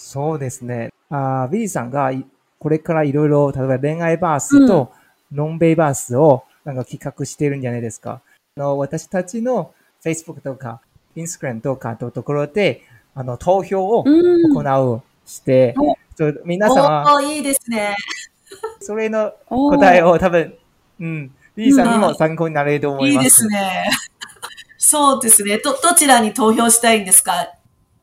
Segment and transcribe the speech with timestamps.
[0.00, 0.92] そうですね。
[1.10, 2.12] あビリーさんが
[2.60, 4.92] これからいろいろ、例えば恋愛バースと
[5.32, 8.22] ノンベイバースをなんか企画してるんじゃないですか。
[8.56, 9.74] あの私たちの
[10.04, 10.80] Facebook とか
[11.16, 12.82] Instagram とかのところで、
[13.16, 15.74] あの、投票を行うして、
[16.20, 17.96] うん、皆様、おいいですね。
[18.80, 20.54] それの答えを多分、
[21.00, 23.24] うん、リーさんにも参考になれると思います。
[23.24, 23.90] いいですね。
[24.78, 25.58] そうですね。
[25.58, 27.48] ど、どちらに投票したいんですか？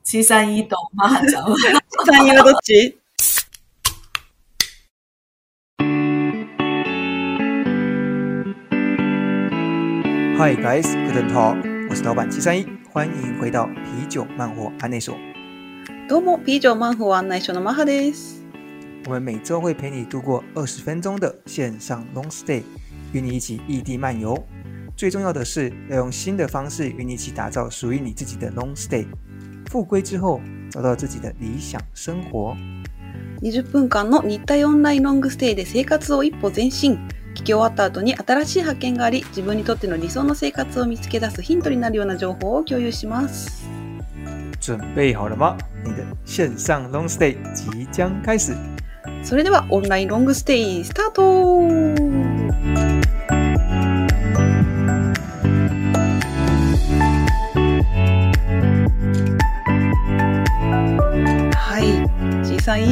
[0.05, 1.45] 小さいとマハ ちゃん。
[1.47, 1.57] 小
[2.07, 2.97] さいはどっち
[10.39, 11.57] Hi guys, good talk.
[11.91, 15.15] 我是老板七三一，欢迎回到啤酒漫活案内所。
[16.09, 18.43] どうも、啤酒漫活案内所のマハです。
[19.07, 22.63] 我们每周会陪你度过二十分钟的线上 long stay，
[23.13, 24.43] 与你一起异地漫游。
[24.97, 29.07] 最重要的是，要用新的方式与你一起打造属于你自己的 long stay。
[29.70, 30.40] 复归之后，
[30.72, 32.56] 找到自己的理想生活。
[33.42, 36.98] 20分間の日体オンラインロングステイで生活を一歩前進。
[37.36, 43.70] 聞き終わった後に新しい発見があり自分にとっての理想の生活を見つけ出すヒントになるような情報を共有します
[44.62, 45.58] 準備好了吗？
[45.84, 48.54] 你的線上 long stay 即将開始
[49.22, 52.95] それではオンラインロングステイスタート
[62.66, 62.84] さい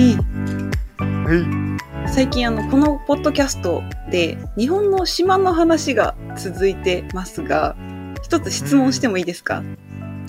[0.97, 2.07] はい。
[2.07, 7.75] 最近あのこのポッドキャストで日本の島の話が続いてますが
[8.21, 9.77] 一つ質問してもいいですか、うん、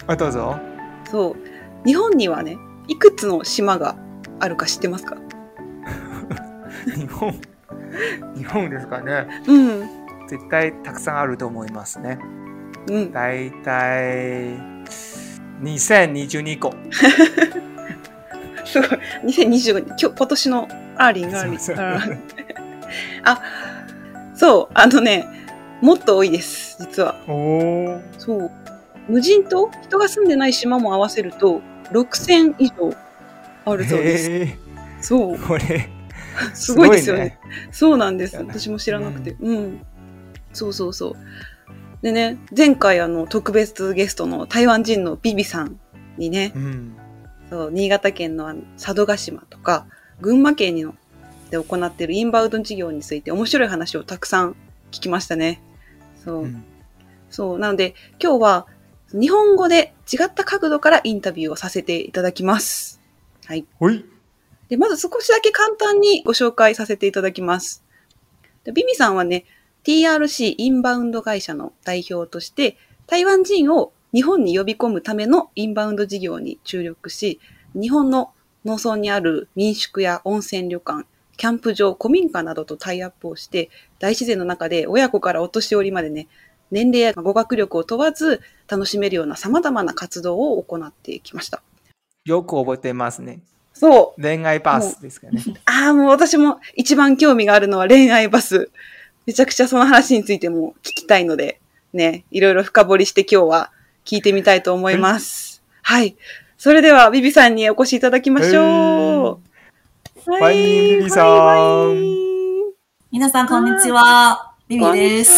[0.07, 0.59] あどうぞ。
[1.11, 1.87] そう。
[1.87, 2.57] 日本にはね
[2.89, 3.97] いくつの島が
[4.41, 5.19] あるか知ってますか？
[6.97, 7.39] 日本。
[8.35, 9.27] 日本ですかね。
[9.47, 9.81] うん。
[10.27, 12.19] 絶対たくさんあると思いますね。
[12.89, 13.13] うん。
[13.13, 14.59] 大体
[15.63, 16.75] 2022個
[18.75, 18.99] すごい。
[19.25, 22.21] 2025今日今年のアーリン、アーリン。
[23.25, 23.41] あ、
[24.35, 25.27] そう、あのね、
[25.81, 26.31] もっと多い。
[26.31, 27.15] です、実は。
[28.19, 28.51] そう。
[29.09, 30.53] 無人島人が住んでない。
[30.53, 31.61] 島も合わせると、
[31.93, 32.95] 6000以上
[33.65, 34.57] あるそうで
[35.01, 35.09] す。
[35.09, 35.39] そう。
[35.39, 35.89] これ、
[36.55, 36.91] すごい。
[36.91, 37.25] ですよね。
[37.25, 37.39] ね
[37.71, 38.37] そうなんです。
[38.37, 39.37] 私も知らなくて。
[39.41, 39.87] うん、うん。
[40.53, 41.15] そうそうそう。
[42.03, 45.79] でね、前回あの、特別ゲストの台湾人のビビさん
[46.17, 46.97] にね、うん、
[47.55, 49.87] そう新潟県の佐渡島とか、
[50.21, 50.75] 群馬県
[51.51, 54.57] で行っているインバウンド事業について面白い話をたくさん
[54.91, 55.63] 聞きましたね。
[56.25, 56.43] そう。
[56.43, 56.65] うん、
[57.31, 57.59] そう。
[57.61, 58.67] なので、今日は
[59.13, 63.01] 日本語で違った角度からインタビューをさせていただきます。
[63.47, 63.65] はい。
[63.79, 64.05] はい。
[64.69, 67.85] で、まず少しだけ簡単にご紹介させていただきます。
[68.65, 69.45] でビビさんはね、
[69.85, 72.77] TRC インバウンド会社の代表として、
[73.07, 77.41] 台湾人を日本に呼び込むためのインバウンド事業に注力し、
[77.75, 78.31] 日本の
[78.65, 81.05] 農村にある民宿や温泉旅館、
[81.37, 86.29] キャンプ場、古民家などとタイアップをして、大自然の中で親子からお年寄りまでね、
[86.71, 91.61] 年齢や語学力を問わず楽しめるような様々な活動を行ってきました。
[92.25, 93.41] よく覚えてますね。
[93.73, 94.23] そう。
[94.23, 95.43] 恋愛バスですかね。
[95.67, 98.71] ああ、もう私も一番興味があるのは恋愛バス。
[99.27, 101.61] めちゃくちゃその話についても聞きたいので、
[101.93, 103.73] ね、いろいろ深掘りして今日は
[104.05, 105.63] 聞いてみたいと思います。
[105.83, 106.17] はい。
[106.59, 109.41] それでは、ビビさんにお越しいただきましょ
[110.27, 110.31] う。
[110.31, 111.23] はい、ビビさ
[111.87, 112.25] ん。
[113.11, 114.55] 皆さん、こんにちは。
[114.69, 115.33] ビビです。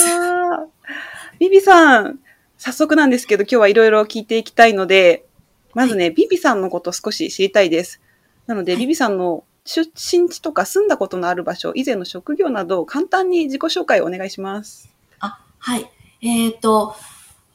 [1.39, 2.19] ビビさん、
[2.59, 5.27] 早速なんですけど、今日はいろいろ聞いていきたいので、
[5.75, 8.01] まずね、はい、ビビさんのこと少し知りたいです。
[8.47, 14.93] なので、はい、ビビさんの出身地とか住んだことのある場所、以前の職業など、簡単に自己紹介をお願いします。
[15.21, 15.89] あ、はい。
[16.23, 16.97] えっ、ー、と、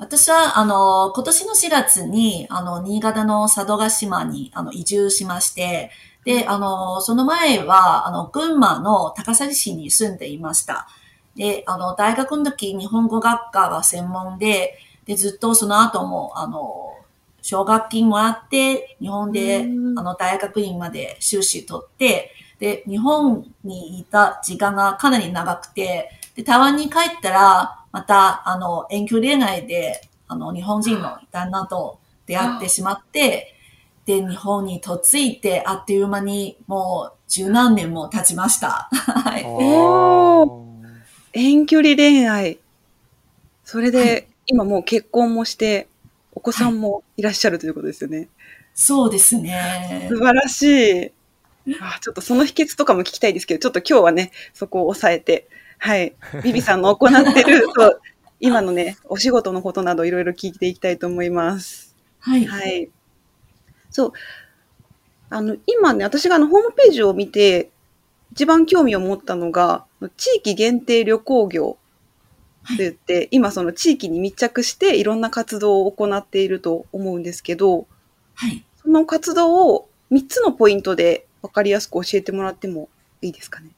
[0.02, 5.92] 私は、あの、今年の4月に、あの、新潟の佐渡島に、あの、移住しまして、
[6.26, 10.88] で、あの、その前は、あの、群馬の高崎市に住んでいました。
[11.36, 16.96] で、あの、大学の時、日本語学科が専門で、で、ずっとその後も、あの、
[17.44, 33.56] 奨学金もらって、日本で、あの、大学院まで修士取って、で、日本にいた時間がかなり長くて、で、台湾に帰ったら、また、あの、遠距離恋愛で、あの、日本人の旦那と出会ってしまって、
[34.06, 38.90] で、日本に嫁いて、あっという間にもう十何年も経ちました。
[38.92, 39.44] はい。
[39.46, 40.66] お
[41.34, 42.60] 遠距離恋愛。
[43.64, 45.88] それで、今もう結婚もして、
[46.34, 48.18] お子さんもいらっしゃるということですよね。
[48.18, 48.28] はい、
[48.74, 50.08] そうですね。
[50.10, 51.12] 素晴らしい。
[51.80, 55.48] あちょっとその秘訣とかも聞きたいですけど、ちょっと今日はね、そこを抑えて、
[55.84, 56.16] はい。
[56.44, 58.02] ビビさんの行ってる、 そう、
[58.40, 61.96] 今のね、お仕事のことなどいろいろ聞いていきたいと思います。
[62.20, 62.46] はい。
[62.46, 62.88] はい。
[63.90, 64.12] そう。
[65.32, 67.72] あの、今ね、私があの、ホームページを見て、
[68.32, 69.86] 一番興味を持ったのが、
[70.18, 71.78] 地域限定旅行業
[72.68, 77.88] と言って、今その地域に密着していろんな活動を行っていると思うんですけど、
[78.36, 78.64] はい。
[78.82, 82.90] その活動を3つのポイントで分かりやすく教えてもらっても
[83.22, 83.72] いいですかね？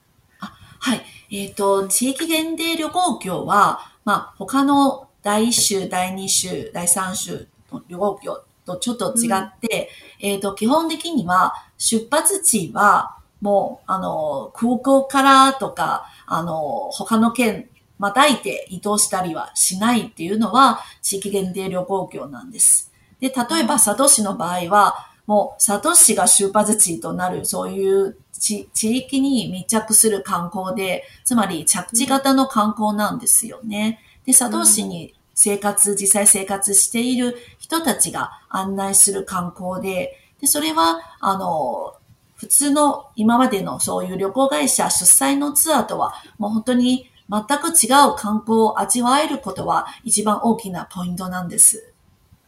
[0.80, 1.02] はい。
[1.36, 9.90] えっ、と、地域限定旅行業は、まあ、他の第1週、第2週、第3週の旅行業とちょっと違って、
[10.20, 22.92] えっ、と、基本的には、出発地は、もう、あの、空港からとか、あの、他の県、またいて移動したりはしないっていうのは、地域限定旅行業なんです。
[23.20, 34.02] で、例えば、佐渡市の場合は、もう、佐渡市が出発地となる、そういう地地域に密着する観光で、つまり着地型の観光なんですよね。
[34.26, 41.94] で、佐渡市に生活、実際生活している人たちが案内する観光で、で、それは、あの、
[42.36, 51.94] 普通の今までのそういう旅行会社主催のツアーとは、もう本当に全く違う観光を味わえることは一番大きなポイントなんです。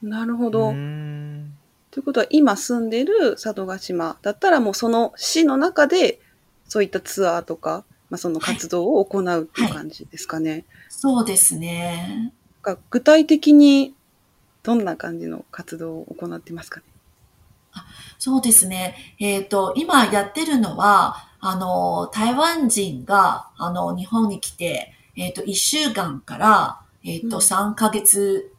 [0.01, 0.73] なるほど。
[1.95, 6.19] ということは、今住んでる佐渡島だったらもうその市の中で、
[6.67, 10.65] そういったツアーとか、まあ、その活動を行うっていう感じですかね。
[10.89, 12.33] そうですね。
[12.61, 13.95] が具体的に
[14.61, 16.85] どんな感じの活動を行ってますかね？
[18.19, 18.97] そうですね。
[19.21, 28.51] えっ、と、今やってるのは、あの、台湾人が、あの、日本に来て、えっ、と、1週間から、えっ、と、うん3ヶ月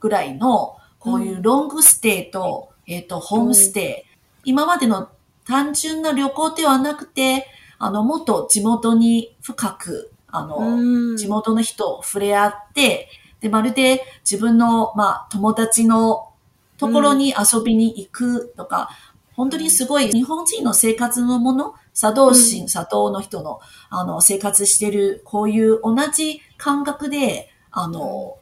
[0.00, 4.04] ぐらいの、こういうロングステイと、えっ、と、ホームステ
[4.44, 4.50] イ。
[4.50, 5.08] 今までの
[5.46, 7.46] 単純な旅行ではなくて、
[7.78, 13.08] あの、もっと地元に深く、あの、うん地元の人と触れ合って、
[13.38, 16.32] で、まるで自分の、まあ、友達の
[16.76, 18.90] ところに遊びに行くとか、
[19.34, 23.60] 本当にすごい日本人の生活のもの、佐渡市、うん佐渡の人の、
[23.90, 28.38] あの、生活してる、こういう同じ感覚で、あの、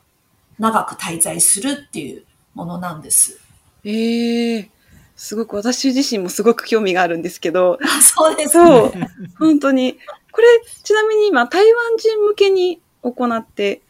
[0.59, 3.39] 長く滞在するっていうものなんです。
[3.85, 4.71] ええ
[5.17, 9.09] すごく私自身もすごく興味があるんですけど、あ そうですそうね。
[9.39, 9.99] 本当に。
[10.33, 10.47] これ、
[10.83, 13.83] ちなみに今、台湾人向けに行って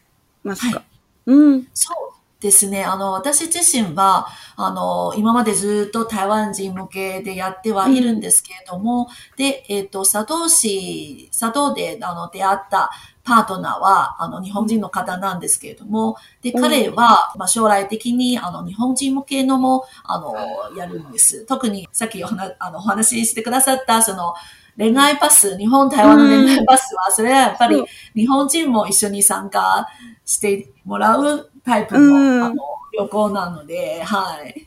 [0.43, 0.84] ますか、はい
[1.26, 1.69] うん。
[1.72, 2.13] そう
[2.44, 2.85] ですね。
[2.85, 9.08] あの、私自身は、あの、今までずっと台湾人向けでやってはいるんですけれども、
[9.38, 12.91] で、えっ、と、佐渡市、佐渡で、あの、出会った
[13.25, 20.35] パートナーは、あの、日本人の方なんですけれども、で、うん彼は、まあ、将来的に、あの、日本人向けのも、あの、
[20.76, 21.47] やるんです。
[21.47, 24.35] 特に、さっきお話、あの、お話ししてくださった、その、
[24.76, 27.85] 恋愛パス、日本、台湾の恋愛パスは、それはやっぱり
[28.15, 29.87] 日本人も一緒に参加
[30.25, 32.56] してもらうタイプうんのあの
[32.99, 34.67] 旅行なので、はい。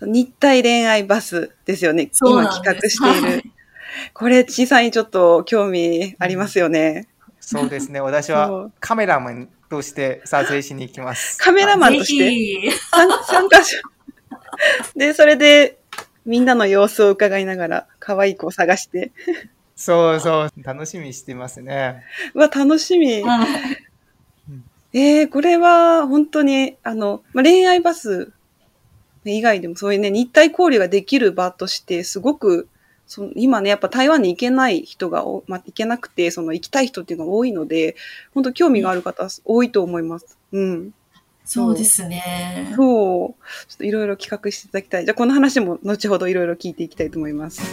[0.00, 2.10] 日体恋愛バスですよね。
[2.20, 2.46] 今。
[2.48, 3.28] 企画している。
[3.28, 3.52] はい
[4.14, 7.08] これ、小さいにちょっと興味ありますよね。
[7.40, 8.00] そうですね。
[8.00, 11.36] 私そはうカメラマンとして撮影しに行きます。
[11.38, 12.70] カメラマンとして？
[12.90, 13.74] 参参加し、
[14.94, 15.77] で、それで、
[16.28, 19.12] みんなの様子を伺いながら、可愛い子を探して。
[19.74, 20.50] そうそう。
[20.62, 22.04] 楽しみにしてますね。
[22.34, 23.22] うわ、楽しみ。
[23.22, 23.48] はい
[24.92, 28.32] えー、これは本当に、あの、まあ、恋愛バス
[29.24, 32.68] 以外でもそういうね、日体交流ができる場として、すごく、
[33.06, 37.96] その今ね、やっぱ台湾に行けない人がお、まあ、行けなくて、その行きたい人っていうのが多いので、
[38.34, 40.38] 本当興味がある方多いと思います。
[40.52, 40.92] うん。
[41.50, 42.74] そうですね。
[42.76, 43.42] そう。
[43.68, 45.06] ちょっといろいろ企画していただきたい。
[45.06, 47.62] じゃあこの話も後ほどいろいろ聞いていきたいと思います。
[47.62, 47.66] は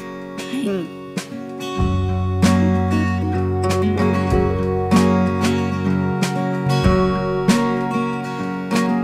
[0.63, 1.05] いうん。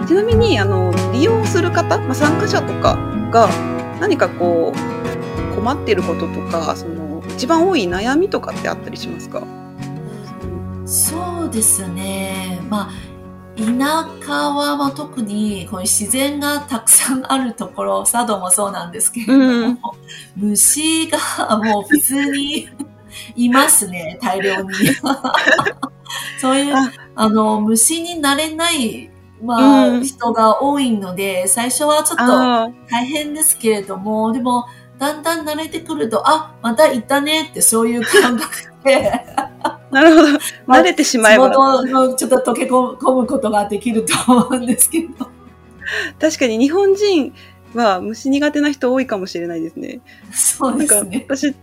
[0.08, 2.96] ちなみに、あの、利用する方、まあ、参加者とか
[3.30, 3.50] が
[4.00, 9.44] 何かこう、困ってることとか、その、一番多い悩みとかってあったりしますか？
[10.86, 12.62] そうですね。
[12.70, 12.92] まあ、
[13.58, 19.80] 田舎はまあ特にこういう自然がたくさんあるところ、 佐渡もそうなんですけれども、うん。
[20.36, 22.70] 虫がもう普通に
[23.36, 24.70] いますね、 大量に。
[26.40, 29.10] そういうあ、あの、虫になれない、
[29.44, 30.04] まあ、うん。
[30.04, 32.26] 人が多いので、最初はちょっと
[32.90, 34.66] 大変ですけれども、でも、
[34.98, 38.52] だんだん慣れてくると、あ、また行ったねってそういう感覚
[38.84, 39.26] で、
[39.92, 40.28] なるほど。
[40.68, 41.50] 慣れてしま地えば。
[41.50, 45.30] 元のちょっと溶け込むことができると思うんですけど。
[46.20, 47.34] 確かに日本人
[47.74, 50.02] は虫苦手な人多いかもしれないですね。
[50.32, 51.26] そうですね。
[51.28, 51.54] 私、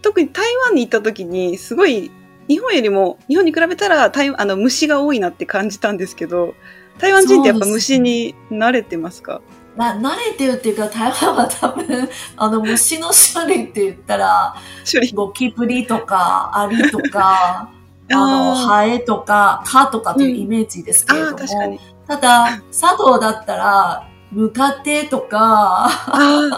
[0.00, 2.10] 特に台湾に行った時に、すごい、
[2.48, 6.54] 日本よりも、日本に比べたら台あの虫が多いなって感じたんですけど、
[6.98, 9.40] 台湾人ってやっぱ虫に慣れてますか？
[9.76, 14.54] な、慣れてるっていうか、台湾は多分、 あの、虫の種類って言ったら、
[14.90, 15.12] 処理。
[15.12, 17.70] ゴキブリとか、アリとか、
[18.12, 26.50] あの、ハエとか、蚊とかというイメージですけれども確かに。、ただ、佐藤だったら、ムカデとか、あ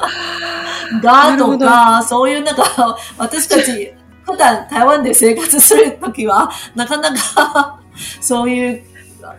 [1.02, 3.92] ガとか、そういうなんか、私たち、
[4.24, 7.78] 普段台湾で生活するときは、なかなか、
[8.20, 8.84] そういう、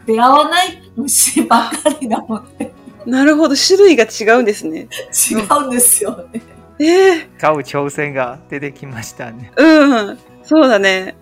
[0.06, 2.75] 出会わない虫ばっかりなので、あ、
[3.06, 3.56] なるほど。
[3.56, 4.88] 種類が違うんですね。
[5.32, 6.42] 違うんですよね。
[6.80, 9.52] ええ買う挑戦が出てきましたね。
[9.56, 10.20] うん。
[10.44, 11.16] そうだね。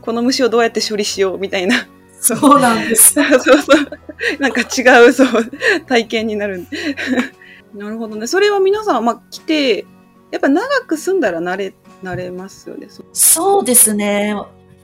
[0.00, 1.86] この虫をどうやって処理しようみたいな。
[2.20, 3.14] そうなんです。
[3.14, 4.38] そうそう。
[4.40, 5.28] なんか違う、そう、
[5.86, 6.66] 体験になる。
[7.74, 8.26] なるほどね。
[8.26, 9.86] それは皆さん、まあ、来て、
[10.30, 12.88] やっぱ長く住んだら慣れ、慣れますよね。
[13.12, 14.34] そうですね。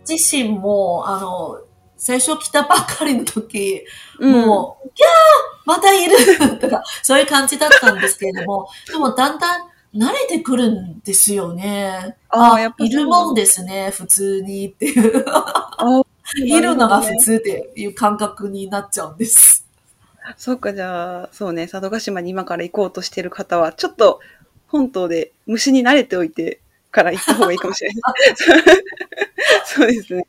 [0.09, 1.61] 自身も、あの、
[1.97, 3.85] 最初来たばっかりの時、
[4.21, 6.17] もう、キャーまたいる
[6.61, 9.63] とか、そういう感じだったんですけれども、 でもだんだん
[9.95, 12.17] 慣れてくるんですよね。
[12.29, 15.25] ああ、やっぱいるもんですね、普通にっていう。
[16.37, 19.67] いるのが普通っていう感覚になっちゃうんです。
[20.37, 24.21] そうか、じゃあ、そうね、佐渡島に今から行こうとしてる方は、ちょっと
[24.67, 28.03] 本島で虫に慣れておいてから行った方がいいかもしれない。
[29.67, 30.27] そうですね。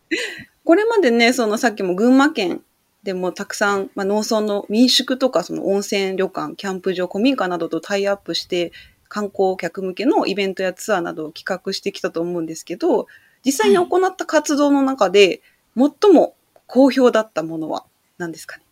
[0.63, 2.61] これまでね、そのさっきも群馬県
[3.05, 8.73] でもたくさん、まあ、農村の民宿とか、その温泉旅館、キャンプ場、古民家などとタイアップして、
[9.07, 13.05] 観光客向けのイベントやツアーなどを企画してきたと思うんですけど、
[13.45, 15.41] 実際に行った活動の中で、
[15.77, 16.33] 最も
[16.65, 17.85] 好評だったものは
[18.17, 18.63] 何ですかね？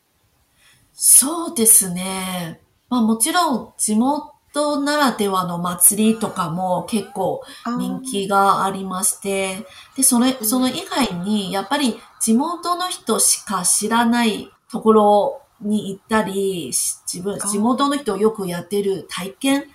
[0.96, 2.60] そうですね。
[2.90, 7.41] まあもちろん地元ならではの祭りとかも結構
[7.77, 19.65] 人気がありまして、で、それ、その以外に、やっぱり地元の人しか知らないところに行ったり、し自分、地元の人よくやってる体験っ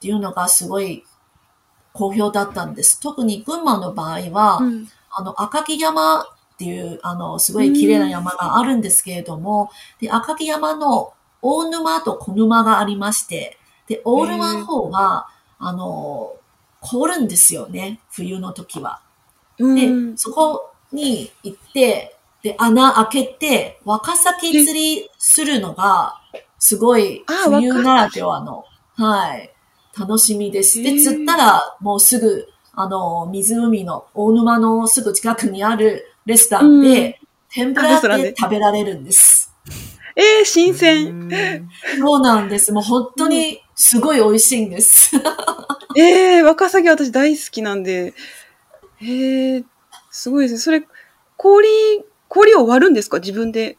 [0.00, 1.04] ていうのがすごい
[1.92, 3.00] 好評だったんです。
[3.00, 4.88] 特に群馬の場合は、うん。
[5.10, 6.24] あの、赤城山っ
[6.58, 15.28] ていう、あの、すごい綺麗な山があるんですけれども、で、赤城山の大沼と小沼がありまして、で、大沼の方は、
[15.58, 16.34] あの、
[16.80, 19.00] 凍るんですよね、冬の時は。
[19.58, 26.20] で、うんそこに行って、で、穴開けて、ワカサキ釣りするのが、
[26.58, 28.64] すごいあ冬ならではの、
[28.94, 29.52] はい、
[29.98, 30.82] 楽しみです。
[30.82, 38.34] で、釣ったら、もうすぐ、あの、湖の大沼のすぐ近くにあるレストランで、天ぷらでで？
[38.36, 39.52] 食べられるんです。
[40.14, 41.28] えー、新う鮮。
[41.28, 42.72] んそうなんです。
[42.72, 45.10] もう本当にすごい美味しいんです。
[45.96, 48.14] えー、ワカサギ私大好きなんで。
[49.00, 49.64] えー、
[50.10, 50.60] すごいですね。
[50.60, 50.82] それ、
[51.36, 51.68] 氷、
[52.28, 53.18] 氷を割るんですか？
[53.18, 53.76] 自分で。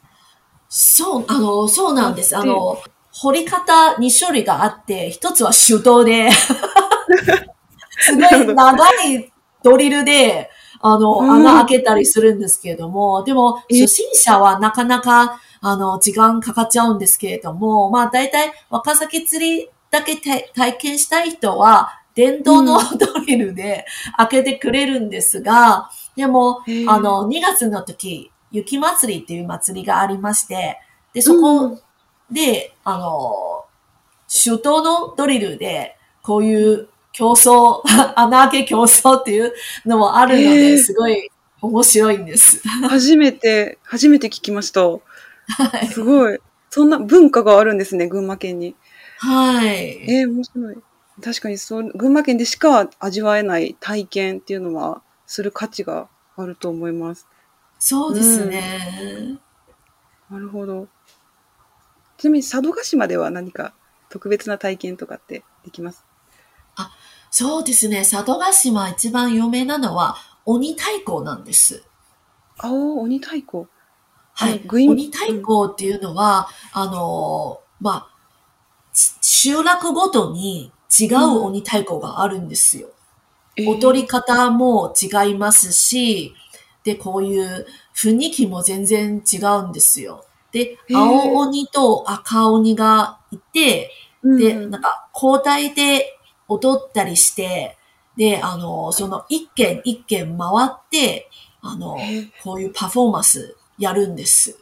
[0.69, 2.37] そう、あの、そうなんです。
[2.37, 2.77] あの、
[3.11, 6.29] 掘り方2種類があって、一つは手動で、
[7.99, 10.51] すごい長いドリルで、
[10.81, 23.85] あの、うん穴開けたりするんですけれども、でも、え初心者はなかなか、あの、時間かかっちゃうんですけれども、まあ、大体、若崎釣りだけ体体験したい人は、電動のドリルで
[24.17, 30.79] 開けてくれるんですが、でも、へーあの、2月の時、雪祭りっていう祭りがありまして、
[31.13, 31.79] で、そこ
[32.31, 33.65] で、あの、
[34.27, 37.81] 手動のドリルで、こういう競争、
[38.15, 39.53] 穴開け競争っていう
[39.85, 41.29] のもあるのへで、ーすごい
[41.61, 42.61] 面白いんです。
[42.89, 44.81] 初めて、初めて聞きました。
[44.89, 44.99] は
[45.81, 45.87] い。
[45.87, 46.39] すごい。
[46.69, 48.75] そんな文化があるんですね、群馬県に。
[49.17, 50.11] はい。
[50.11, 50.77] えー、面白い。
[51.23, 56.07] 確かにそう、群馬県でしか味わえない体験っていうのは、する価値が
[56.37, 57.27] あると思います。
[57.79, 59.39] そうですね。
[60.29, 60.87] なるほど。
[62.17, 63.73] ちなみに佐渡島では何か
[64.09, 66.05] 特別な体験とかってできます？
[67.29, 67.99] そうですね。
[68.09, 71.83] 佐渡島一番有名なのは鬼太鼓なんです。
[72.57, 73.67] あお、鬼太鼓。
[74.33, 74.61] はい。
[74.71, 78.16] 鬼太鼓っていうのは、あの、まあ、ち
[79.29, 82.87] 集落ごとに違う鬼太鼓があるんですよ。
[83.57, 86.33] えー踊り方も違いますし、
[86.85, 90.23] で、こういう雰囲気も全然違うんですよ。
[90.53, 93.91] で、青鬼と赤鬼がいて、
[94.23, 96.17] で、うんなんか交代で
[96.47, 97.77] 踊ったりして、
[98.15, 101.29] で、あの、その一軒一軒回って、
[101.61, 101.97] あの
[102.43, 104.57] こういうパフォーマンスやるんです。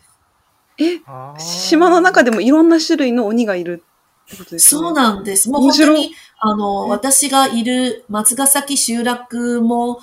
[0.80, 1.02] え、
[1.38, 3.84] 島の中でもいろんな種類の鬼がいる
[4.26, 4.82] ってことですね。
[4.82, 5.50] そうなんです。
[5.50, 10.00] もう本当に、あの、私がいる松ヶ崎集落も、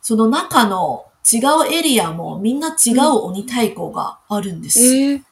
[0.00, 4.78] その中の違うエリアもみんな違う鬼太鼓があるんです。
[4.78, 5.22] えー、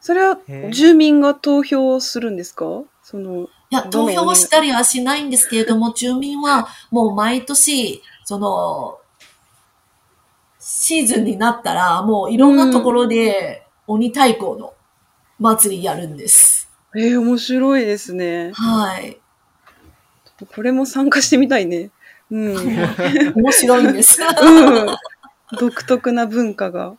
[0.00, 0.38] それは
[0.70, 2.82] 住民が投票するんですか？
[3.02, 8.98] その、いや、投票をしたりはしないんですけれども、住民はもう毎年、その、
[10.60, 14.74] シーズンになったら、もういろんなところで鬼太鼓の
[15.38, 16.63] 祭りやるんです。
[16.96, 18.52] えー、面白いですね。
[18.54, 19.18] はい。
[20.54, 21.90] これも参加してみたいね。
[22.30, 22.54] うん。
[23.34, 24.20] 面白いんです。
[24.22, 24.96] うん。
[25.58, 26.94] 独特な文化が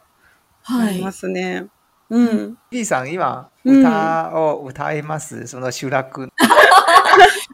[0.66, 1.12] あはいりま。
[1.12, 1.68] すね。
[2.10, 2.58] うん。
[2.70, 5.48] B さん、今、うん歌を歌います？
[5.48, 6.30] その集落。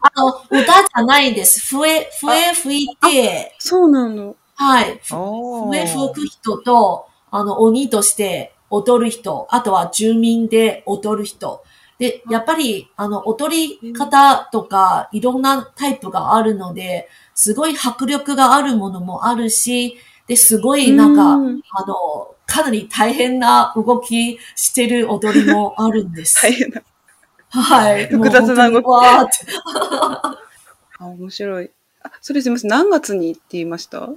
[0.02, 1.74] あの、歌じゃないです。
[1.74, 4.36] 笛、笛吹いて、そうなの。
[4.56, 5.00] はい。
[5.12, 11.62] お笛吹く人と、あの、鬼として踊る人、あとは住民で踊る人。
[12.02, 26.42] で、やっぱり、あの、踊り方とか、いろんなタイプがあるので、すごい迫力があるものもあるし、で、すごいなんか、うんあの、かなり大変な動きしてる踊りもあるんです。
[26.42, 26.82] 大変だ。
[27.50, 28.06] はい。
[28.10, 29.32] 複雑な動きわーって
[30.98, 31.70] あ、面白い。
[32.02, 32.70] あ、それすみません。
[32.70, 34.08] 何月にって言いました？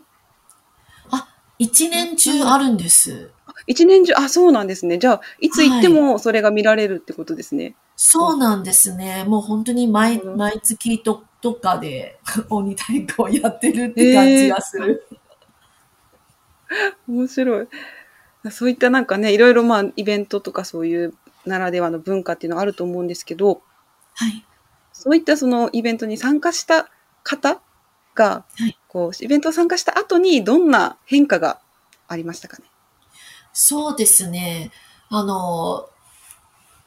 [1.60, 3.30] 一年中あるんです。
[3.68, 4.98] 一年中、あ、そうなんですね。
[4.98, 7.76] じゃあ、いつ行ってもそれが見られるってことですね。
[7.96, 9.24] そうなんですね。
[9.28, 12.20] もう本当に毎なるほど毎月とどっかで
[12.50, 15.08] 鬼太鼓をやってるって感じがする。
[17.08, 17.68] 面白い。
[18.52, 21.14] そういったなんかね、いろいろまあ、イベントとかそういう
[21.46, 23.62] ならではの文化っていうのはあると思うんですけど、
[24.14, 24.46] はい。
[24.94, 26.90] そういったそのイベントに参加した
[27.24, 27.62] 方
[28.14, 31.60] が、はいこう、イベントを参加した後にどんな変化が
[32.08, 32.64] ありましたかね？
[33.58, 34.70] そうですね。
[35.10, 35.88] あの、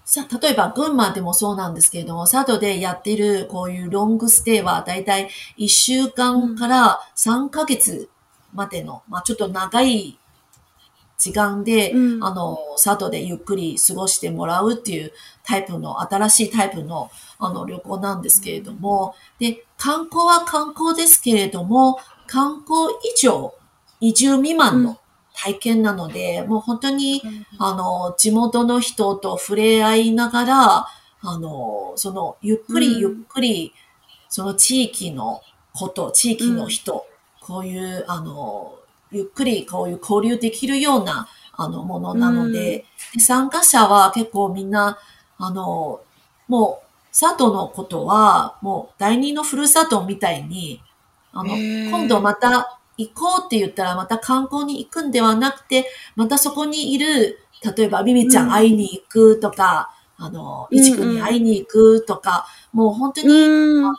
[0.04, 8.10] さ、例えば群馬でもそうなんですけれども、佐渡でやってるこういうロングステイはだいたい1週間から3ヶ月
[8.52, 10.18] までの、まあちょっと長い
[11.16, 12.22] 時間で、うん。
[12.22, 15.12] あの、佐渡でゆっくり過ごしてもらうっていう
[15.44, 23.54] タイプの、新しいタイプのあの旅行なんですけれども、で、観光は観光ですけれども、観光以上、
[24.00, 24.98] 移住未満の
[25.40, 27.22] 体験なので、もう本当に、
[27.58, 30.86] あの、地元の人と触れ合いながら、
[31.20, 32.80] あの、その、ゆっくうん。
[32.80, 33.72] りゆっくり、
[34.28, 37.06] その地域のこと、地域の人、
[37.40, 38.74] こういう、あの、
[39.12, 44.98] ゆっくりこういう交流できるような、あの、ものなので、で参加者は結構みんな、
[45.38, 46.00] あの、
[46.48, 50.82] もう、佐渡のことは、もう第二のふるさとみたいに、
[51.32, 57.38] あの、今度また行こうって言ったらまた観光に行くんではなくて、またそこにいる、
[57.76, 58.48] 例えばビビちゃうん。
[58.48, 61.10] ん会いに行くとか、あの、うんいちくん。
[61.14, 63.86] に会いに行くとか、もう本当に、うん。
[63.86, 63.96] あの、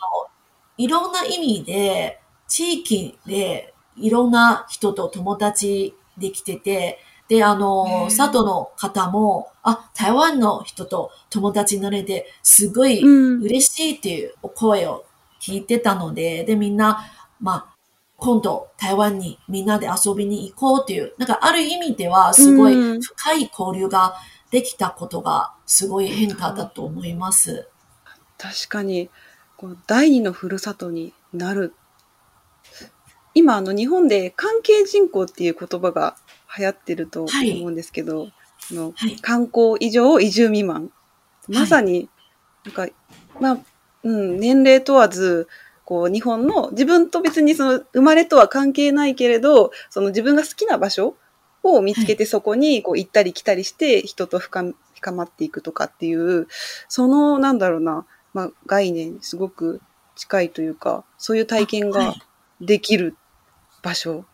[0.77, 13.41] いろんな意味で、地域でいろんな人と友達できてて、で、あへの、ー佐渡の方も、あ、台湾の人と友達になれて、すごいうん。
[13.43, 15.05] 嬉しいっていうお声を
[15.39, 17.05] 聞いてたので、で、みんな、
[17.39, 17.78] まあ、
[18.19, 24.15] 今度台湾にみんなで遊びに行こうっていう、なんかある意味ではすごいうん深い交流が
[24.51, 27.67] できたことがすごい変化だと思います。
[28.38, 29.10] 確かに、
[29.58, 31.73] こう第二のふるさとになる。
[33.34, 36.15] 今、あの、日本で関係人口っていう言葉が
[36.58, 38.27] 流行ってると思はいうんですけど、
[38.71, 39.15] あのはい。
[39.17, 40.91] 観光以上移住未満。
[41.47, 42.10] まさに、
[42.65, 42.88] なんか、
[43.39, 43.58] まあ、
[44.03, 45.47] うん、年齢問わず、
[45.89, 51.15] こう、日本の自分と別にその生まれとは関係ないけれど、その自分が好きな場所
[51.63, 56.47] を見つけてそこにこう行ったり来たりして人と深み深まっていくとかっていう、
[56.89, 59.82] その、なんだろうな、まあ、概念にすごく
[60.15, 62.21] 近いというか、そういう体験がはい
[62.62, 63.15] できる
[63.82, 64.25] 場所。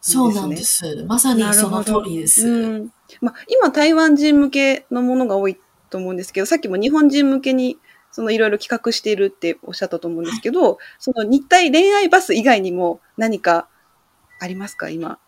[0.00, 1.04] そうなんです。
[1.06, 2.48] まさにその通りです。
[2.48, 5.58] うんまあ、今、台湾人向けのものが多い
[5.90, 7.76] と思うんですけど、さっきも日本人向けに、
[8.10, 13.68] そのいろいろ企画しているっておっしゃったと思うんですけど、その日体恋愛バス以外にも何か
[14.38, 14.88] ありますか？
[14.88, 15.18] 今。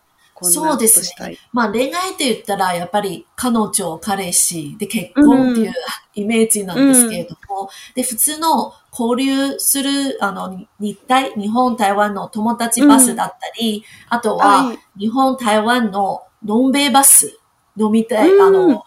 [0.45, 1.37] そうですね。
[1.53, 5.73] まあ恋愛って言ったらやっぱり彼女、彼氏で結婚っていう
[6.15, 14.79] イメージなんですけれども、で、普通の交流する、あの、日体、日本、台湾の友達バスだったり、あとははい。
[14.99, 17.39] 日本、台湾ののんべいバス
[17.77, 18.41] 飲みたい、うん。
[18.41, 18.85] あの、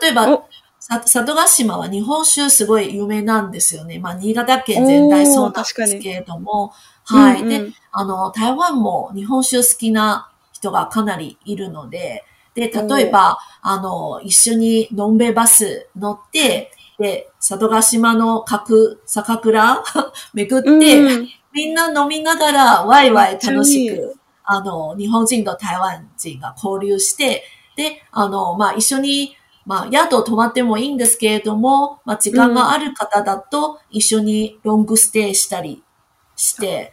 [0.00, 0.48] 例えばお、
[0.86, 3.98] さ佐渡島は日本酒すごい有名なんですよね。
[3.98, 7.40] まあ、新潟県全体そうなんですけれども、はい。
[7.40, 7.70] うんうん。
[7.70, 19.82] で、あの、台湾も日本酒好きな人がかなりいるので、で、例えば、あの、一緒にのんべいバス乗って、で、佐渡島の各酒蔵
[20.34, 27.44] 巡って、うんみんな飲みながらワイワイ楽しく、あの、日本人と台湾人が交流して、
[27.76, 35.82] で、あの、まあ、一緒に、まあ、宿泊まってもいいんですけれども、まあ、時間がある方だと一緒にロングステイしたり
[36.36, 36.92] して、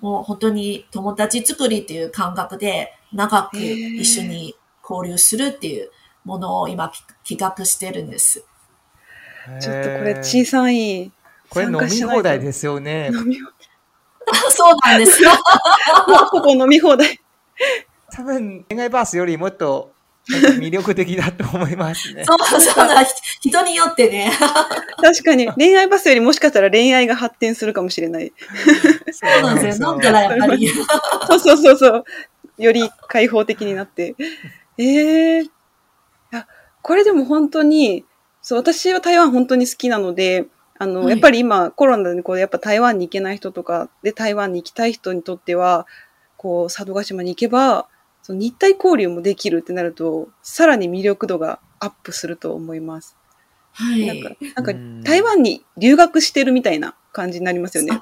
[0.00, 4.54] もう本当に友達作りっていう感覚で長く一緒に
[4.86, 5.90] 交流するっていう
[6.24, 6.92] ものを今
[7.26, 8.44] 企画してるんです。
[9.60, 11.10] ちょっとこれ小さい。
[11.48, 13.10] これ飲み放題ですよね。
[14.50, 15.30] そうなんですよ。
[16.06, 16.16] 題。
[16.26, 17.20] ほぼ飲み放題。
[18.10, 19.93] 多分、恋愛バースよりもっと
[20.28, 22.24] 魅力的だと思いますね。
[22.26, 23.04] そうそうだ。
[23.40, 24.32] 人によってね。
[25.00, 28.32] 確かに、恋愛バスよりもしかしたら恋愛が発展するかもしれない。
[29.12, 29.90] そそうなんですよ。
[29.90, 30.68] 飲んだらやっぱり。
[30.68, 32.04] そうそうそうそう。
[32.56, 34.14] より開放的になって。
[34.78, 35.50] ええい
[36.30, 36.46] や、
[36.82, 38.04] これでも本当に、
[38.40, 40.46] そう、私は台湾本当に好きなので、
[40.78, 45.86] あの、はいやっぱり今コロナでこう、やっぱ台湾に行けない人とか、で、台湾に行きたい人にとっては、
[46.36, 47.86] こう、佐渡島に行けば、
[48.24, 53.16] その日体交流もできるってなると、さらに魅力度がアップすると思います。
[53.72, 54.06] はい。
[54.06, 58.00] なんか、なんかうん台湾に留学してるみたいな感じになりますよね。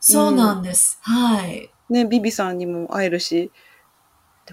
[0.00, 0.98] そうなんです。
[1.02, 1.70] はい。
[1.90, 3.52] ね、ビビさんにも会えるし、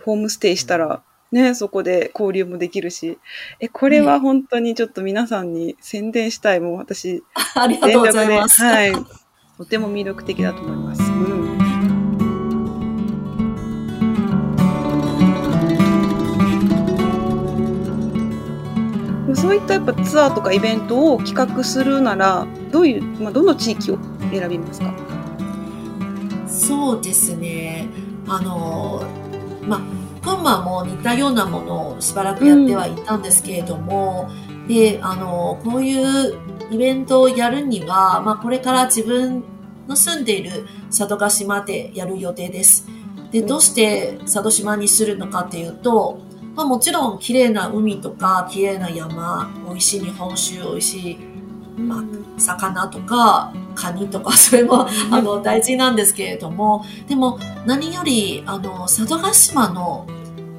[0.06, 3.18] ホームステイしたら、ね、そこで交流もできるし、
[3.60, 6.60] え、これは本当にちょっと皆さんに宣伝したい。
[6.60, 7.24] もう私、
[7.56, 8.62] ありがとうございます。
[8.62, 8.94] はい。
[9.58, 11.02] とても魅力的だと思います。
[11.02, 11.49] うん。
[19.40, 23.98] そういったやっぱツアーとかイベントを企画するなら、どういう、まあ、どの地域を
[24.32, 24.94] 選びますか？
[26.48, 27.88] そうですね。
[28.28, 29.04] あの、
[29.64, 29.80] まあ、
[30.22, 34.30] 群馬も似たようなものをしばらくやってはいたんですけれども、
[34.68, 36.38] で、あの、こういう
[36.70, 39.44] イベントをやるには、まあ、これから自分
[39.88, 42.86] の住んでいる佐渡島でやる予定です。
[43.32, 46.20] で、どうして佐渡島にするのかっていうと、
[46.60, 51.18] まあ、もちろん綺麗な海とか、綺麗な山、美味しい日本酒、美味しい
[51.78, 52.04] まあ
[52.38, 60.06] 魚とかカニとか それもあの大事なんですけれどもでも何よりあの佐渡島の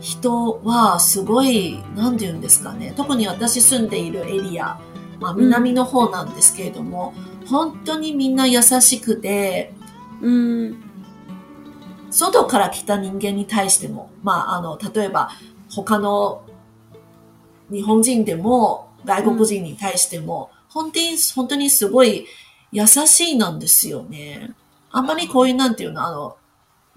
[0.00, 4.78] 人はすごい何て言うんですかね特に私住んでいるエリア、
[5.20, 7.12] まあ、南の方なんですけれども、
[7.46, 9.74] 本当にみんな優しくて
[10.22, 10.90] うん。
[12.10, 15.30] 外から来た人間に対しても、まあ、あの例えば
[15.70, 16.42] 他の
[17.70, 22.26] 日本人でも外国人に対しても、本当に、本当にすごい
[22.72, 24.54] 優しいなんですよね。
[24.90, 26.36] あんまりこういうなんていうの、あの、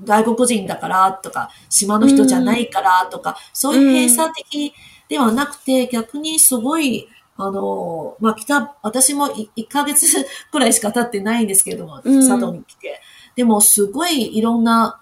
[0.03, 4.73] 外国人だからとか、島の人じゃないからとか、そういう閉鎖的
[5.07, 7.07] ではなくて、逆にすごい、
[7.37, 10.07] あの、まあ、来た、私も1ヶ月
[10.51, 13.01] くらいしか経ってないんですけれども、うん佐渡に来て。
[13.35, 15.01] でも、すごいいろんな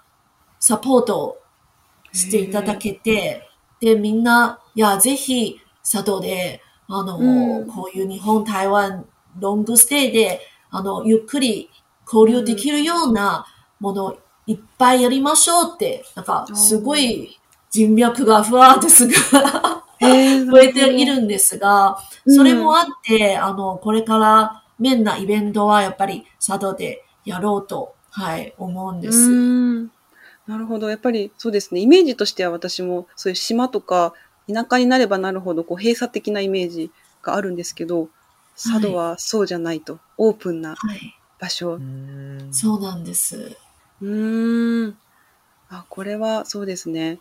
[0.60, 1.38] サポートを
[2.12, 3.48] していただけて、
[3.82, 7.66] で、みんな、いや、ぜひ、佐渡で、あの、うん。
[7.66, 9.04] こういう日本、台湾、
[9.40, 10.40] ロングステイで、
[10.70, 11.68] あの、ゆっくり
[12.06, 13.44] 交流できるような
[13.80, 17.40] ものをいっぱいやりましょうって、なんか、すごい
[17.70, 19.12] 人脈がふわーってすぐ
[19.98, 22.36] え 増えているんですが、うん。
[22.36, 29.90] それもあって、あの、これから面なイベントはやっぱり佐渡でやろうと、はい、思うんでうす。
[30.52, 30.58] ん。
[30.58, 30.88] なるほど。
[30.88, 31.80] やっぱりそうですね。
[31.80, 34.14] イメージとしては私もそういう島とか
[34.52, 36.90] 田舎になればなるほどこう閉鎖的なイメージ
[37.22, 38.08] があるんですけど、
[38.56, 39.98] 佐渡はそうじゃないと。
[40.18, 41.74] オープンなはい、場所。
[41.74, 43.56] うんそうなんです。
[44.00, 44.96] うーん。
[45.70, 47.18] あ、これはそうですね。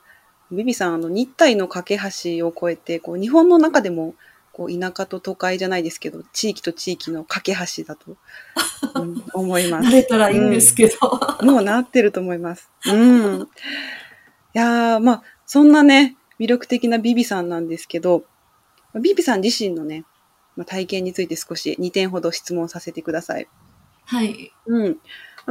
[0.51, 4.15] ビビさん、あの、日体の架け橋を越えて、こう、日本の中でも、
[4.53, 8.17] こう、田舎と都会じゃないですけど、地域と地域の架け橋だと、
[8.95, 9.91] う ん思います慣。
[9.91, 10.97] れたらいいんですけど。
[11.45, 12.69] もうなってると思います。
[12.85, 13.41] うん。
[13.43, 13.47] い
[14.53, 18.25] やー、まあ、そんなね、魅力的なビビさんなんですけど、
[18.99, 20.05] ビビさん自身のね、
[20.55, 23.47] まあ、体験について少し2点ほど質問させてください。
[24.05, 24.51] はい。
[24.65, 24.97] うん。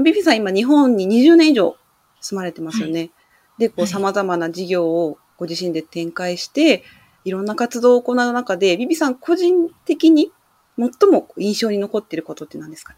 [0.02, 1.76] ビビさん今日本に20年以上
[2.20, 3.10] 住まれてますよね。
[3.58, 6.82] で、こうはい様々な事業をご自身で展開して、い
[7.30, 10.32] ろんな活動を行う中で、ビビさん個人的に
[10.78, 12.94] 最も印象に残っていることって何ですか？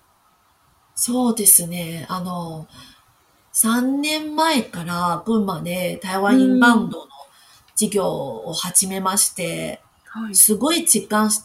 [0.94, 2.06] そうですね。
[2.08, 2.68] あの、
[3.54, 7.08] 3年前から群馬で台湾インバウンドの
[7.74, 10.34] 事業を始めまして、はい。
[10.34, 11.42] すごい実感し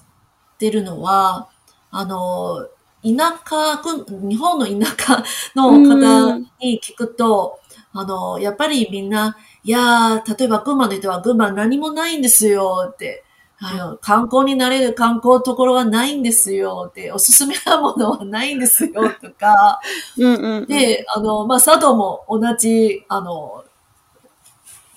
[0.59, 1.49] てるのは、
[1.89, 2.67] あの、
[3.03, 5.23] 田舎、群日本の田舎
[5.55, 7.59] の方に聞くと、
[7.93, 13.23] あの、やっぱりみんな、いやー、例えば群馬の人は群馬何もないんですよって、
[13.59, 19.79] あの観光になれる観光ところはないんですよって、おすすめなものはないんですよ とか、
[20.15, 20.65] うんうん、うん。
[20.67, 23.63] で、あの、まあ、佐渡も同じ、あの、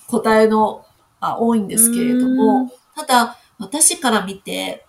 [0.09, 0.85] 答えの、
[1.23, 2.37] あ多いんですけれどうん。
[2.37, 4.87] も、ただ、私から見て、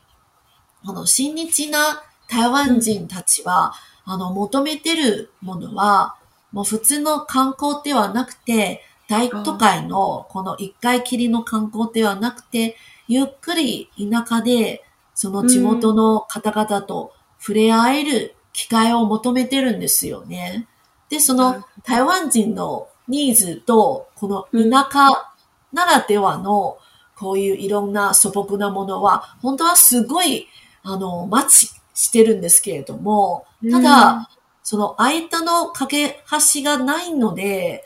[0.83, 3.73] あの、親日な台湾人たちは、
[4.05, 6.15] あの、求めてるものは、
[6.51, 14.83] もう普通の観光ではなくて、大都会のこの一回きりの観光ではなくて、ゆっくり田舎で、
[15.13, 20.67] その地元の方々と触れ合える機会を求めてるんですよね。
[21.09, 25.31] で、その台湾人のニーズと、この田舎
[25.73, 26.77] ならではの、
[27.15, 30.47] こういういろんな素朴なものは、本当はすごい、
[30.83, 34.29] あの、マッチしてるんですけれども、ただ、
[34.71, 37.83] その間の架け橋がないので、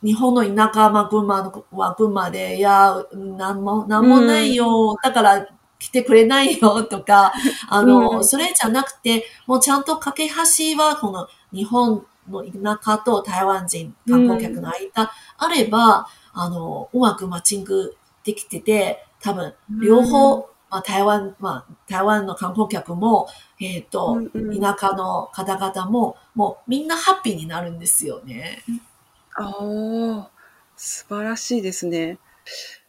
[0.00, 4.96] 日本の田舎、まあ、群馬は群馬で、いや、なんも、なんもないよ。
[5.02, 5.48] だから、
[5.80, 7.32] 来てくれないよとか、
[7.68, 23.26] あの、うん、それじゃなくて、もうちゃんと架け橋は、この日本の田舎と台湾人観光客の間、あれば、あの、うまくマッチングできてて、多分、両方、まあ、台湾、まあ、台湾の観光客も、
[23.62, 24.20] えっ、ー、と、
[24.60, 28.62] 田舎の方々も、もうみんなハッピーになるんですよね。
[29.36, 30.30] ああ、
[30.76, 32.18] 素晴らしいですね。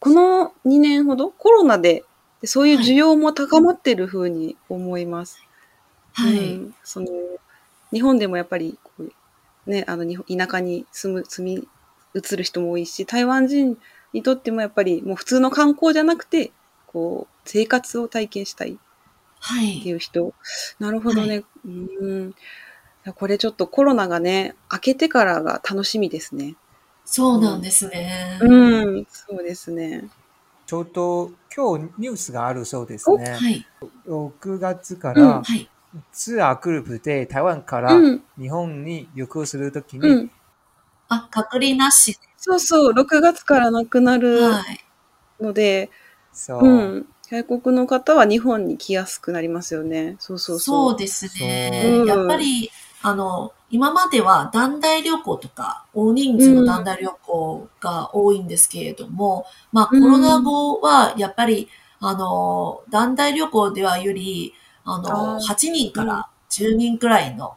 [0.00, 2.04] この2年ほどコロナで
[2.42, 5.38] そういう需要も高まってるふうに思います。
[6.12, 6.54] はい。
[6.56, 7.06] うん、その
[7.92, 11.68] 日本でもやっぱりこう、ね、あの田舎に住む住み
[12.14, 13.78] 移る人も多いし台湾人
[14.12, 16.52] にとってもやっぱりもう普通の観光じゃなくて
[16.86, 18.78] こう生活を体験したい
[19.78, 20.32] っていう人、はい、
[20.78, 22.34] なるほどね、はい、うん。
[23.16, 26.56] これちょっとコロナがね、明けてからが楽しみですね。
[27.04, 28.38] そうなんですね。
[28.40, 30.08] うん、そうですね。
[30.66, 33.32] ちょうど今日ニュースがあるそうですね。
[33.32, 33.66] はい、
[34.08, 35.42] 6月から、
[36.12, 37.92] ツアーグループで台湾から
[38.38, 40.30] 日本に旅行するときに、うん、
[41.08, 42.18] あ、隔離なし。
[42.38, 44.40] そうそう、6月からなくなる
[45.38, 45.90] ので、はい、
[46.32, 47.06] そう、うん。
[47.42, 50.16] 外国の方は日本に来やすくなりますよね。
[50.20, 50.90] そうそうそう。
[50.90, 52.04] そうですね。
[52.06, 52.70] やっぱり、
[53.02, 61.68] あの、今までは団体旅行とか、大人数の団体旅行が多いんですけれども、うん、まあコロナ後はやっぱり、
[61.98, 67.56] あの、団体旅行ではより、あの、8人から10人くらいの、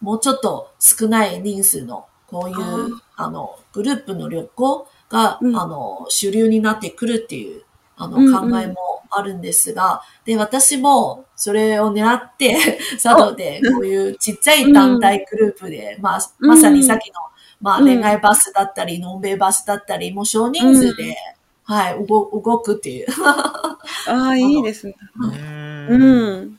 [0.00, 7.62] もうちょっと少ない人数の、こういう、あの、グループの旅行が、うん、あの、主流になってくるっていう
[7.98, 8.76] あの、考えも
[9.10, 12.56] あるんですが、で、私もそれを狙って、
[13.02, 17.14] 佐渡でこういうちっちゃい団体グループで、まあ、まさにさっきの、
[17.60, 21.16] まあ、恋愛バスだったり、のんべいバスだったり、もう少人数で、
[21.64, 23.06] はい、動動くっていう。
[23.10, 24.94] ああ、 いいですね。
[25.20, 26.58] うん。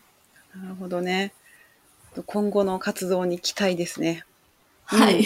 [0.62, 1.34] なるほどね。
[2.25, 4.25] 今後の活動に期待ですね。
[4.86, 5.23] はい。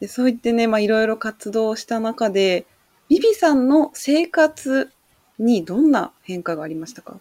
[0.00, 2.66] でそう言ってね、まあ、いろいろ活動した中で、
[3.08, 4.90] ビビさんの生活
[5.38, 7.20] にどんな変化がありましたか？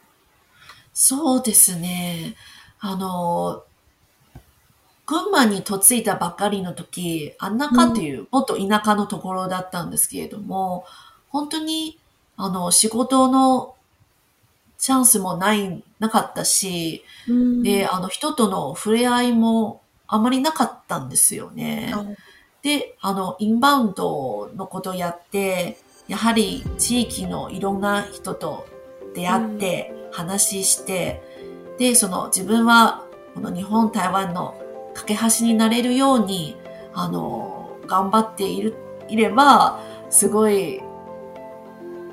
[0.93, 2.35] そうですね。
[2.79, 3.63] あの、
[5.05, 10.85] 群馬に嫁いだばかりの時、あんなかっていう、もっと田舎のところだったんですけれども、
[11.29, 11.99] 本当に、
[12.37, 13.75] あの、仕事の
[14.77, 21.93] チャンスもない、なかったし、うん、で、あの、人との触れ合いもあまりなかったんですよね。
[22.62, 28.67] で、あの、インバウンドのことをやって、やはり地域のいろんな人と
[29.15, 31.21] 出会って話して、
[31.71, 34.60] うん、で、その自分はこの日本、台湾の
[34.93, 36.58] 架け橋になれるように、
[36.93, 38.76] あの、頑張っている、
[39.08, 40.82] いれば、すごい、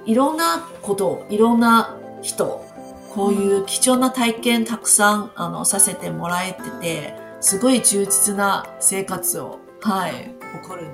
[0.07, 2.65] いろんなこと、いろんな人、
[3.13, 10.87] こういう貴重な体験たくさん、あの、させてもらえてて、すごい充実な生活を、はい、起こる、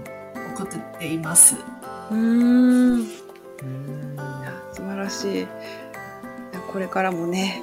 [0.56, 1.56] 起こっています。
[2.10, 3.00] うん。
[3.00, 3.04] うん
[4.72, 5.46] 素晴らしい。
[6.72, 7.62] これからもね、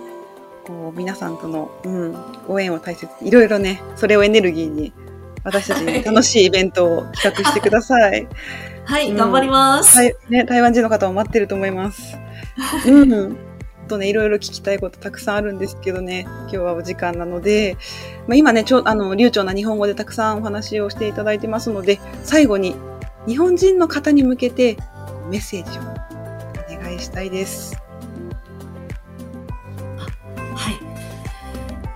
[0.63, 2.15] こう皆さんとの、うん、
[2.47, 4.93] ご縁を大切に、いろいろね、それをエネルギーに、
[5.43, 8.27] 私たちに楽しいイベントを企画してください。
[8.85, 9.97] はい、うん、頑張ります。
[9.97, 12.17] はい、ね、台湾人の方も待ってると思います。
[12.87, 13.50] うん。
[13.91, 17.77] とね、いろいろ聞きたいことたくさんあるんですけどね、今日はお時間なので、
[18.27, 22.75] まあ、今ね、ちょあの、流暢な日本語でたくさんお話をしていただいてますので、最後に
[23.27, 24.77] 日本人の方に向けて
[25.29, 27.75] メッセージをお願いしたいです。
[30.55, 30.71] は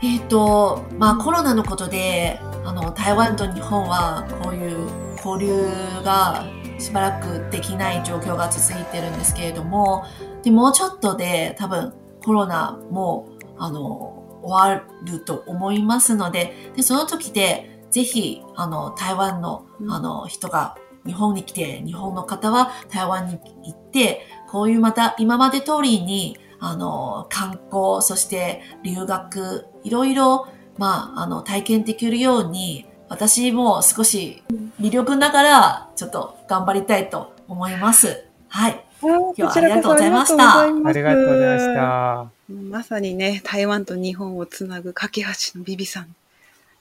[0.02, 0.06] い。
[0.06, 5.64] えっ、ー、と、まあコロナのことで、あの、台湾と日本はこういう交流
[6.04, 6.46] が
[6.78, 10.06] しばらくできない状況が続いてるんですけれども、
[10.46, 13.28] で、もうちょっとで多分コロナも、
[13.58, 34.44] あの、終わると思いますので、で、その時で、ぜひ、あの、台湾の、あの、人が日本に来て、日本の方は台湾に行って、こういうまた今まで通りに、あの、観光、そして留学、いろいろ、まあ、あの、体験できるように、私も少し
[34.80, 38.28] 魅力ながら、ちょっと頑張りたいと思います。
[38.48, 38.86] はい。
[39.06, 42.32] 今日はありがとうございましたありがとうございました。
[42.52, 46.15] まさにね、台湾と日本をつなぐ架け橋のビビさん。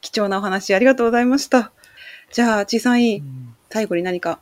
[0.01, 1.71] 貴重なお話ありがとうございました。
[2.33, 4.39] じゃあ、ちいさんいい、うん最後に何か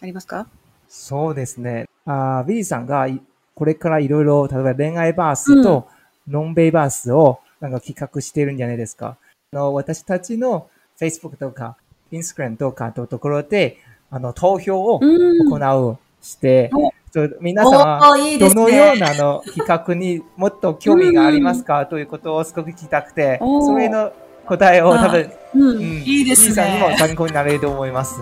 [0.00, 0.46] ありますか？
[0.88, 1.88] そうですね。
[2.06, 3.20] あー B さんがい
[3.54, 5.88] これからいろいろ、例えば恋愛バースと
[6.28, 9.16] ノンベイバースをなんか企画してるんじゃないですか。
[9.52, 10.68] あの私たちの
[11.00, 11.76] Facebook とか
[12.12, 13.78] Instagram とかのところで、
[14.10, 21.84] あの、投票をうん行うして、おそう皆さんはおーいいどのようなあの企画にもっと興味がありますか？
[21.84, 24.12] ということをすごく聞きたくて、それの
[24.46, 28.16] 答えを多分、うんうん、いいですねさんにも参考になれると思います。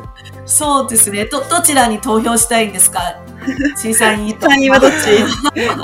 [0.44, 1.24] そうですね。
[1.26, 3.00] ど、どちらに投票したいんですか？
[3.78, 4.48] 小さいと。
[4.48, 4.96] 3位はどっち？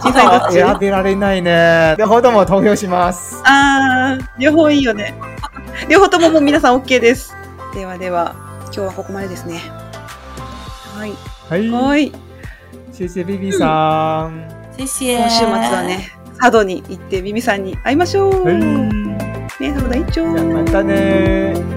[0.00, 1.94] 小さいどっち選べられないね。
[2.00, 3.40] 両方とも投票します。
[3.44, 5.14] あー、両方いいよね。
[5.88, 7.32] 両方とももう皆さん OK です。
[7.72, 9.60] ではでは、今日はここまでですね。
[10.98, 11.12] はい。
[11.48, 11.70] はい。
[11.70, 12.25] はい。
[12.96, 14.48] 謝謝ビビさん。
[14.78, 15.18] 谢谢。
[15.18, 16.08] 今週末はね、
[16.40, 18.42] 佐渡に行ってビビさんに会いましょう。
[18.42, 18.56] はい。
[18.56, 20.32] ね、佐渡大長。
[20.32, 21.75] じゃあまたね